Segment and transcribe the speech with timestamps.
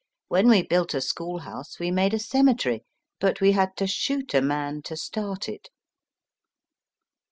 [0.29, 2.83] "When we built a schoolhouse we made a cemetery,
[3.19, 5.69] but we had to shoot a man to start it."